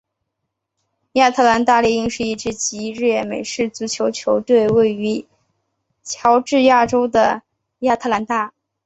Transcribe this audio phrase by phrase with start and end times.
[1.11, 5.27] 亚特兰大猎鹰是一支职业美式足球球队位于
[6.01, 7.43] 乔治亚州的
[7.81, 8.51] 亚特兰大。